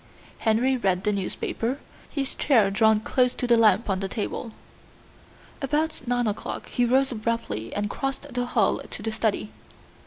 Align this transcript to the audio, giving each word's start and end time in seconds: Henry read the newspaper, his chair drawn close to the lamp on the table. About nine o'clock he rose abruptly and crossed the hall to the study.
Henry 0.39 0.75
read 0.77 1.03
the 1.03 1.11
newspaper, 1.11 1.77
his 2.09 2.33
chair 2.33 2.71
drawn 2.71 3.01
close 3.01 3.35
to 3.35 3.45
the 3.45 3.55
lamp 3.55 3.87
on 3.87 3.99
the 3.99 4.07
table. 4.09 4.51
About 5.61 6.01
nine 6.07 6.25
o'clock 6.25 6.69
he 6.69 6.85
rose 6.85 7.11
abruptly 7.11 7.71
and 7.75 7.87
crossed 7.87 8.23
the 8.33 8.45
hall 8.47 8.79
to 8.89 9.03
the 9.03 9.11
study. 9.11 9.51